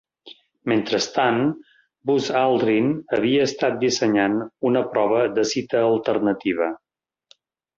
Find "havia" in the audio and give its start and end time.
3.19-3.45